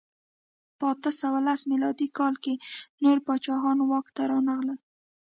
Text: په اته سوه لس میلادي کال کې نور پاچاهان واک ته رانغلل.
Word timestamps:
په 0.77 0.85
اته 0.93 1.11
سوه 1.21 1.39
لس 1.47 1.59
میلادي 1.71 2.07
کال 2.17 2.35
کې 2.43 2.53
نور 3.03 3.17
پاچاهان 3.27 3.77
واک 3.89 4.07
ته 4.15 4.21
رانغلل. 4.31 4.79